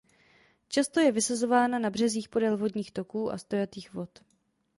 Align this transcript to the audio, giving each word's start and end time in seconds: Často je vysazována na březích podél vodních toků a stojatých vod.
Často 0.67 0.99
je 0.99 1.11
vysazována 1.11 1.79
na 1.79 1.89
březích 1.89 2.29
podél 2.29 2.57
vodních 2.57 2.91
toků 2.91 3.31
a 3.31 3.37
stojatých 3.37 3.93
vod. 3.93 4.19